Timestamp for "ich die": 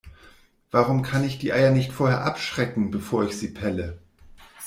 1.23-1.53